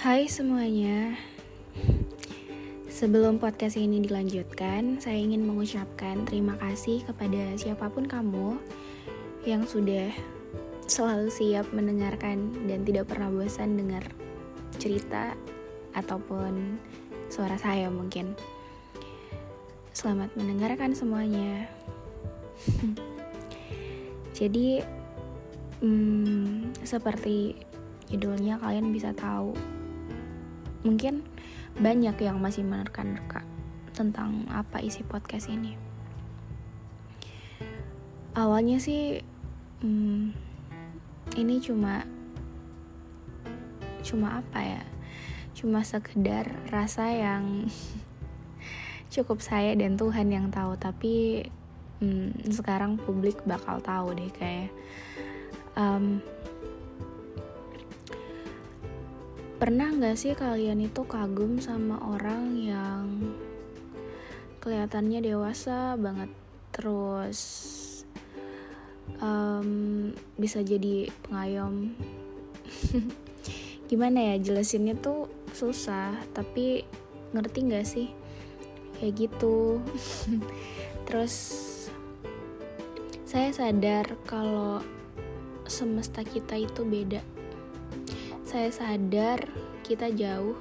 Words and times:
Hai 0.00 0.24
semuanya. 0.32 1.12
Sebelum 2.88 3.36
podcast 3.36 3.76
ini 3.76 4.00
dilanjutkan, 4.00 4.96
saya 4.96 5.20
ingin 5.20 5.44
mengucapkan 5.44 6.24
terima 6.24 6.56
kasih 6.56 7.04
kepada 7.04 7.52
siapa 7.60 7.92
pun 7.92 8.08
kamu 8.08 8.56
yang 9.44 9.68
sudah 9.68 10.08
selalu 10.88 11.28
siap 11.28 11.68
mendengarkan 11.76 12.48
dan 12.64 12.80
tidak 12.88 13.12
pernah 13.12 13.28
bosan 13.28 13.76
dengar 13.76 14.00
cerita 14.80 15.36
ataupun 15.92 16.80
suara 17.28 17.60
saya 17.60 17.92
mungkin. 17.92 18.32
Selamat 19.92 20.32
mendengarkan 20.32 20.96
semuanya. 20.96 21.68
Jadi, 24.40 24.80
hmm, 25.84 26.72
seperti 26.88 27.52
judulnya 28.08 28.56
kalian 28.64 28.96
bisa 28.96 29.12
tahu, 29.12 29.52
mungkin 30.82 31.22
banyak 31.76 32.16
yang 32.20 32.40
masih 32.40 32.64
menerka-nerka 32.66 33.44
tentang 33.92 34.48
apa 34.48 34.80
isi 34.80 35.04
podcast 35.04 35.50
ini. 35.52 35.76
Awalnya 38.32 38.78
sih, 38.78 39.20
hmm, 39.82 40.32
ini 41.36 41.54
cuma 41.60 42.06
cuma 44.00 44.40
apa 44.40 44.60
ya? 44.62 44.82
Cuma 45.52 45.84
sekedar 45.84 46.48
rasa 46.72 47.10
yang 47.12 47.68
cukup 49.14 49.42
saya 49.44 49.76
dan 49.76 50.00
Tuhan 50.00 50.32
yang 50.32 50.48
tahu, 50.48 50.78
tapi 50.80 51.44
hmm, 52.00 52.48
sekarang 52.48 52.96
publik 52.96 53.42
bakal 53.44 53.82
tahu 53.82 54.16
deh 54.16 54.30
kayak. 54.32 54.72
Um, 55.78 56.18
pernah 59.60 59.92
nggak 59.92 60.16
sih 60.16 60.32
kalian 60.32 60.88
itu 60.88 61.04
kagum 61.04 61.60
sama 61.60 62.00
orang 62.00 62.56
yang 62.56 63.04
kelihatannya 64.64 65.20
dewasa 65.20 66.00
banget? 66.00 66.32
Terus 66.72 67.40
um, 69.20 70.08
bisa 70.40 70.64
jadi 70.64 71.12
pengayom. 71.28 71.92
Gimana 73.92 74.32
ya 74.32 74.40
jelasinnya 74.40 74.96
tuh 74.96 75.28
susah 75.52 76.16
tapi 76.32 76.88
ngerti 77.36 77.58
nggak 77.68 77.84
sih? 77.84 78.08
Kayak 78.96 79.28
gitu. 79.28 79.84
Terus 81.06 81.36
saya 83.28 83.52
sadar 83.52 84.08
kalau 84.24 84.80
semesta 85.68 86.24
kita 86.24 86.56
itu 86.56 86.80
beda 86.80 87.20
saya 88.50 88.74
sadar 88.74 89.46
kita 89.86 90.10
jauh. 90.10 90.58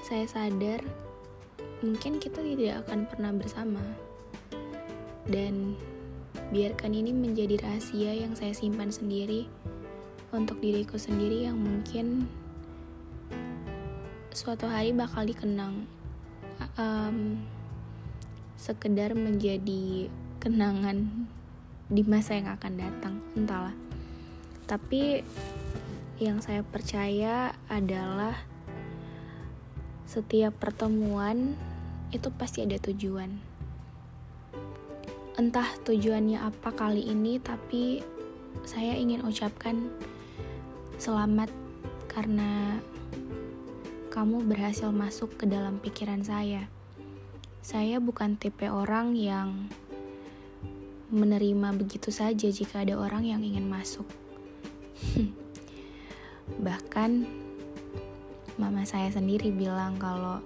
Saya 0.00 0.24
sadar 0.24 0.80
mungkin 1.84 2.16
kita 2.16 2.40
tidak 2.40 2.88
akan 2.88 3.04
pernah 3.04 3.28
bersama. 3.36 3.84
Dan 5.28 5.76
biarkan 6.48 6.96
ini 6.96 7.12
menjadi 7.12 7.60
rahasia 7.60 8.16
yang 8.16 8.32
saya 8.32 8.56
simpan 8.56 8.88
sendiri 8.88 9.44
untuk 10.32 10.64
diriku 10.64 10.96
sendiri 10.96 11.44
yang 11.44 11.60
mungkin 11.60 12.24
suatu 14.32 14.64
hari 14.64 14.96
bakal 14.96 15.28
dikenang. 15.28 15.84
Um, 16.80 17.44
sekedar 18.56 19.12
menjadi 19.12 20.08
kenangan 20.40 21.28
di 21.92 22.00
masa 22.00 22.40
yang 22.40 22.48
akan 22.48 22.72
datang 22.80 23.14
entahlah. 23.36 23.76
Tapi 24.64 25.20
yang 26.18 26.42
saya 26.42 26.66
percaya 26.66 27.54
adalah 27.70 28.34
setiap 30.02 30.50
pertemuan 30.58 31.54
itu 32.10 32.26
pasti 32.34 32.66
ada 32.66 32.74
tujuan. 32.82 33.38
Entah 35.38 35.70
tujuannya 35.86 36.42
apa 36.42 36.74
kali 36.74 37.06
ini 37.06 37.38
tapi 37.38 38.02
saya 38.66 38.98
ingin 38.98 39.22
ucapkan 39.22 39.94
selamat 40.98 41.54
karena 42.10 42.82
kamu 44.10 44.42
berhasil 44.42 44.90
masuk 44.90 45.38
ke 45.38 45.46
dalam 45.46 45.78
pikiran 45.78 46.26
saya. 46.26 46.66
Saya 47.62 48.02
bukan 48.02 48.34
tipe 48.34 48.66
orang 48.66 49.14
yang 49.14 49.70
menerima 51.14 51.78
begitu 51.78 52.10
saja 52.10 52.50
jika 52.50 52.82
ada 52.82 52.98
orang 52.98 53.24
yang 53.24 53.40
ingin 53.40 53.64
masuk 53.64 54.04
bahkan 56.56 57.28
mama 58.58 58.82
saya 58.82 59.12
sendiri 59.14 59.54
bilang 59.54 60.00
kalau 60.02 60.42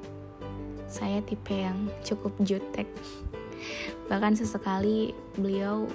saya 0.93 1.25
tipe 1.25 1.57
yang 1.57 1.89
cukup 2.05 2.37
jutek. 2.45 2.85
Bahkan 4.13 4.37
sesekali 4.37 5.17
beliau 5.41 5.89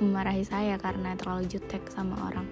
memarahi 0.00 0.40
saya 0.48 0.80
karena 0.80 1.12
terlalu 1.20 1.44
jutek 1.44 1.84
sama 1.92 2.16
orang. 2.32 2.48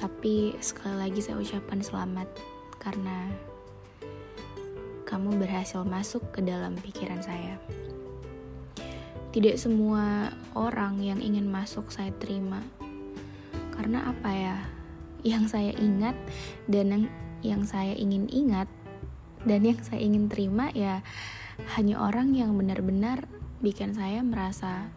Tapi 0.00 0.56
sekali 0.64 0.96
lagi 0.96 1.20
saya 1.20 1.36
ucapkan 1.36 1.84
selamat 1.84 2.28
karena 2.80 3.28
kamu 5.04 5.36
berhasil 5.36 5.84
masuk 5.84 6.24
ke 6.32 6.40
dalam 6.40 6.74
pikiran 6.80 7.20
saya. 7.20 7.60
Tidak 9.36 9.60
semua 9.60 10.32
orang 10.56 11.02
yang 11.04 11.20
ingin 11.20 11.44
masuk 11.44 11.92
saya 11.92 12.14
terima. 12.16 12.64
Karena 13.74 14.08
apa 14.08 14.30
ya 14.32 14.56
yang 15.24 15.48
saya 15.48 15.72
ingat 15.74 16.14
dan 16.68 16.92
yang, 16.92 17.04
yang 17.40 17.62
saya 17.64 17.96
ingin 17.96 18.28
ingat 18.28 18.68
dan 19.44 19.64
yang 19.64 19.80
saya 19.80 20.00
ingin 20.00 20.28
terima 20.28 20.68
ya 20.72 21.00
hanya 21.76 22.00
orang 22.00 22.36
yang 22.36 22.52
benar-benar 22.54 23.24
bikin 23.64 23.96
saya 23.96 24.20
merasa 24.20 24.92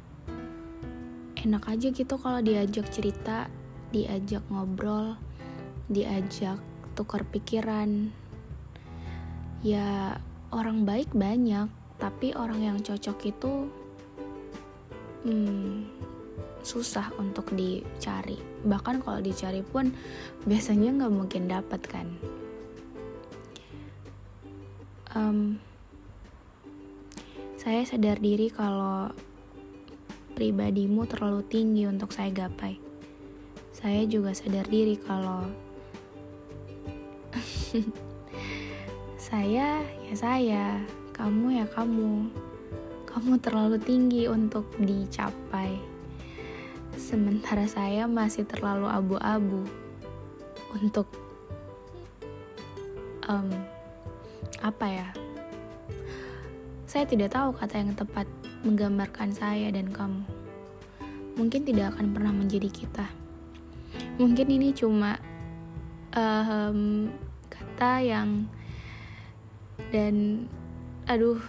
enak 1.37 1.63
aja 1.69 1.87
gitu 1.93 2.19
kalau 2.19 2.41
diajak 2.41 2.89
cerita, 2.91 3.47
diajak 3.95 4.43
ngobrol, 4.51 5.15
diajak 5.87 6.59
tukar 6.97 7.23
pikiran. 7.29 8.11
Ya 9.61 10.17
orang 10.49 10.83
baik 10.83 11.13
banyak, 11.13 11.69
tapi 12.01 12.33
orang 12.33 12.59
yang 12.59 12.77
cocok 12.81 13.17
itu 13.23 13.53
hmm, 15.23 15.87
susah 16.67 17.15
untuk 17.15 17.55
dicari. 17.55 18.35
Bahkan 18.67 18.99
kalau 18.99 19.23
dicari 19.23 19.63
pun 19.63 19.95
biasanya 20.43 20.91
nggak 20.99 21.13
mungkin 21.15 21.43
dapat 21.47 21.81
kan. 21.87 22.07
Um, 25.15 25.57
saya 27.55 27.87
sadar 27.87 28.19
diri 28.19 28.51
kalau 28.51 29.09
pribadimu 30.37 31.07
terlalu 31.09 31.41
tinggi 31.47 31.87
untuk 31.89 32.11
saya 32.13 32.29
gapai. 32.29 32.77
Saya 33.73 34.05
juga 34.05 34.35
sadar 34.35 34.67
diri 34.69 34.99
kalau 34.99 35.47
saya 39.29 39.81
ya 39.83 40.13
saya, 40.13 40.65
kamu 41.15 41.63
ya 41.63 41.65
kamu. 41.71 42.29
Kamu 43.09 43.33
terlalu 43.41 43.81
tinggi 43.81 44.29
untuk 44.29 44.69
dicapai. 44.77 45.96
Sementara 47.07 47.63
saya 47.71 48.03
masih 48.03 48.43
terlalu 48.43 48.83
abu-abu 48.83 49.63
untuk 50.75 51.07
um, 53.31 53.47
apa 54.59 54.85
ya? 54.91 55.07
Saya 56.83 57.07
tidak 57.07 57.31
tahu 57.31 57.55
kata 57.55 57.79
yang 57.79 57.95
tepat 57.95 58.27
menggambarkan 58.67 59.31
saya 59.31 59.71
dan 59.71 59.87
kamu. 59.87 60.27
Mungkin 61.39 61.63
tidak 61.63 61.95
akan 61.95 62.11
pernah 62.11 62.35
menjadi 62.35 62.67
kita. 62.67 63.07
Mungkin 64.19 64.51
ini 64.51 64.75
cuma 64.75 65.15
um, 66.11 67.07
kata 67.47 68.03
yang 68.03 68.51
dan 69.95 70.43
aduh 71.07 71.39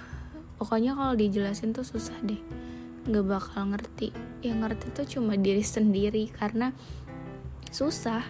pokoknya 0.62 0.94
kalau 0.94 1.19
dijelasin 1.19 1.75
tuh 1.75 1.82
susah 1.82 2.14
deh 2.22 2.38
gak 3.08 3.26
bakal 3.26 3.72
ngerti. 3.75 4.12
Yang 4.44 4.58
ngerti 4.62 4.87
tuh 4.93 5.06
cuma 5.19 5.34
diri 5.34 5.64
sendiri 5.64 6.28
karena 6.28 6.76
susah 7.72 8.25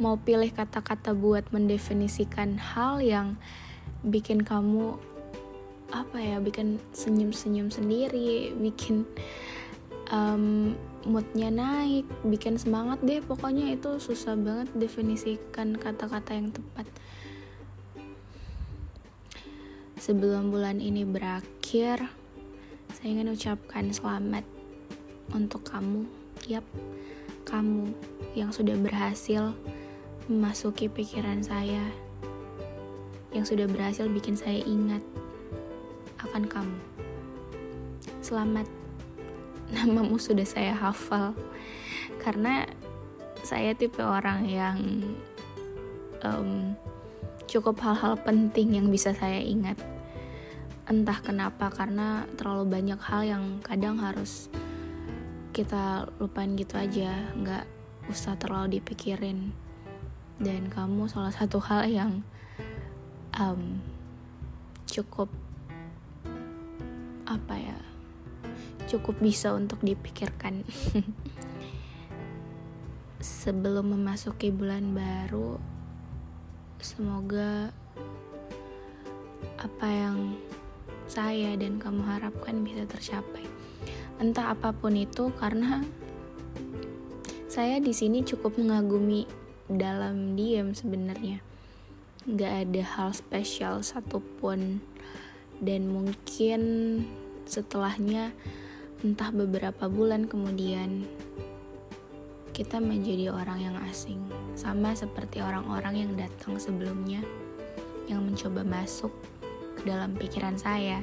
mau 0.00 0.16
pilih 0.16 0.48
kata-kata 0.48 1.12
buat 1.12 1.52
mendefinisikan 1.52 2.56
hal 2.56 3.04
yang 3.04 3.36
bikin 4.00 4.40
kamu 4.40 4.96
apa 5.90 6.16
ya 6.22 6.38
bikin 6.40 6.78
senyum-senyum 6.94 7.68
sendiri 7.68 8.54
bikin 8.56 9.04
um, 10.08 10.72
moodnya 11.04 11.48
naik 11.52 12.04
bikin 12.24 12.56
semangat 12.56 13.00
deh. 13.04 13.20
Pokoknya 13.24 13.72
itu 13.72 13.96
susah 14.00 14.36
banget 14.36 14.68
definisikan 14.76 15.76
kata-kata 15.76 16.36
yang 16.36 16.52
tepat. 16.52 16.86
Sebelum 20.00 20.48
bulan 20.48 20.80
ini 20.80 21.04
berakhir 21.04 22.08
saya 23.00 23.16
ingin 23.16 23.32
ucapkan 23.32 23.88
selamat 23.88 24.44
untuk 25.32 25.64
kamu. 25.64 26.04
Yap 26.44 26.60
kamu 27.48 27.96
yang 28.36 28.52
sudah 28.52 28.76
berhasil 28.76 29.56
memasuki 30.28 30.84
pikiran 30.84 31.40
saya 31.40 31.80
yang 33.32 33.48
sudah 33.48 33.64
berhasil 33.72 34.04
bikin 34.04 34.36
saya 34.36 34.60
ingat 34.68 35.00
akan 36.20 36.44
kamu. 36.44 36.78
Selamat. 38.20 38.68
Namamu 39.80 40.20
sudah 40.20 40.44
saya 40.44 40.76
hafal. 40.76 41.32
Karena 42.20 42.68
saya 43.40 43.72
tipe 43.72 44.04
orang 44.04 44.44
yang 44.44 44.76
um, 46.20 46.76
cukup 47.48 47.80
hal-hal 47.80 48.20
penting 48.20 48.76
yang 48.76 48.92
bisa 48.92 49.16
saya 49.16 49.40
ingat 49.40 49.80
entah 50.90 51.22
kenapa 51.22 51.70
karena 51.70 52.26
terlalu 52.34 52.66
banyak 52.66 52.98
hal 52.98 53.22
yang 53.22 53.44
kadang 53.62 54.02
harus 54.02 54.50
kita 55.54 56.10
lupain 56.18 56.58
gitu 56.58 56.74
aja 56.74 57.30
nggak 57.38 57.64
usah 58.10 58.34
terlalu 58.34 58.82
dipikirin 58.82 59.54
dan 60.42 60.66
kamu 60.66 61.06
salah 61.06 61.30
satu 61.30 61.62
hal 61.62 61.86
yang 61.86 62.12
um, 63.38 63.78
cukup 64.90 65.30
apa 67.30 67.54
ya 67.54 67.78
cukup 68.90 69.22
bisa 69.22 69.54
untuk 69.54 69.78
dipikirkan. 69.86 70.66
Sebelum 73.22 73.94
memasuki 73.94 74.50
bulan 74.50 74.90
baru, 74.90 75.62
semoga 76.82 77.70
apa 79.60 79.86
yang 79.86 80.34
saya 81.20 81.52
dan 81.60 81.76
kamu 81.76 82.00
harapkan 82.00 82.64
bisa 82.64 82.88
tercapai. 82.88 83.44
Entah 84.16 84.56
apa 84.56 84.72
pun 84.72 84.96
itu, 84.96 85.28
karena 85.36 85.84
saya 87.44 87.76
di 87.76 87.92
sini 87.92 88.24
cukup 88.24 88.56
mengagumi 88.56 89.28
dalam 89.68 90.32
diam 90.32 90.72
sebenarnya. 90.72 91.44
Gak 92.24 92.54
ada 92.64 92.82
hal 92.96 93.12
spesial 93.12 93.84
satupun, 93.84 94.80
dan 95.60 95.92
mungkin 95.92 96.60
setelahnya 97.44 98.32
entah 99.04 99.28
beberapa 99.28 99.92
bulan 99.92 100.24
kemudian 100.24 101.04
kita 102.56 102.80
menjadi 102.80 103.28
orang 103.28 103.60
yang 103.60 103.76
asing, 103.92 104.24
sama 104.56 104.96
seperti 104.96 105.44
orang-orang 105.44 106.00
yang 106.00 106.12
datang 106.16 106.56
sebelumnya 106.56 107.20
yang 108.08 108.24
mencoba 108.24 108.64
masuk 108.64 109.12
dalam 109.86 110.16
pikiran 110.16 110.56
saya. 110.56 111.02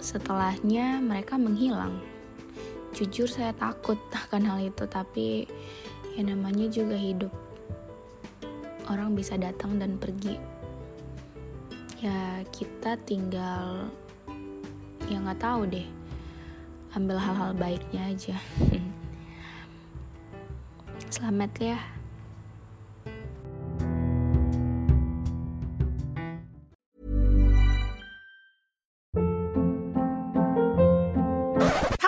Setelahnya 0.00 1.02
mereka 1.02 1.36
menghilang. 1.36 2.00
Jujur 2.96 3.30
saya 3.30 3.54
takut 3.54 3.98
akan 4.28 4.42
hal 4.46 4.58
itu, 4.64 4.84
tapi 4.88 5.46
ya 6.16 6.22
namanya 6.26 6.66
juga 6.70 6.96
hidup. 6.96 7.32
Orang 8.90 9.14
bisa 9.14 9.38
datang 9.38 9.78
dan 9.78 10.00
pergi. 10.00 10.34
Ya 12.00 12.42
kita 12.50 12.96
tinggal 13.04 13.92
ya 15.10 15.18
nggak 15.18 15.42
tahu 15.42 15.66
deh 15.66 15.86
ambil 16.94 17.18
hal-hal 17.18 17.50
baiknya 17.54 18.14
aja 18.14 18.36
selamat 21.14 21.50
ya 21.58 21.78